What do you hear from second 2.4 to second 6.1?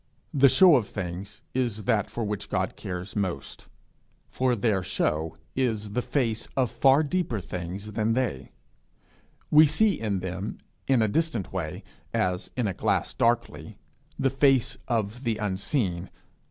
God cares most, for their show is the